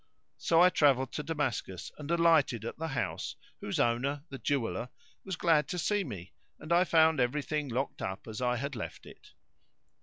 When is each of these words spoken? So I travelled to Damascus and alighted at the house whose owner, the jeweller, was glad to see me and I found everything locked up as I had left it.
So 0.39 0.59
I 0.61 0.69
travelled 0.69 1.11
to 1.11 1.21
Damascus 1.21 1.91
and 1.95 2.09
alighted 2.09 2.65
at 2.65 2.79
the 2.79 2.87
house 2.87 3.35
whose 3.59 3.79
owner, 3.79 4.23
the 4.29 4.39
jeweller, 4.39 4.89
was 5.23 5.35
glad 5.35 5.67
to 5.67 5.77
see 5.77 6.03
me 6.03 6.33
and 6.59 6.73
I 6.73 6.85
found 6.85 7.19
everything 7.19 7.67
locked 7.69 8.01
up 8.01 8.27
as 8.27 8.41
I 8.41 8.55
had 8.57 8.75
left 8.75 9.05
it. 9.05 9.33